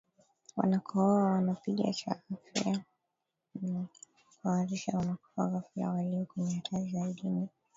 Wanakohoa 0.57 1.23
wanapiga 1.31 1.93
cha 1.93 2.21
afya 2.35 2.83
na 3.61 3.85
kuharisha 4.41 4.97
Wanakufa 4.97 5.47
ghafla 5.47 5.89
Walio 5.89 6.25
kwenye 6.25 6.55
hatari 6.55 6.91
zaidi 6.91 7.27
ni 7.27 7.49